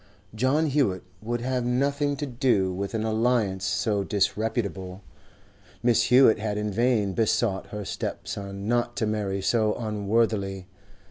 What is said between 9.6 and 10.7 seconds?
unworthily.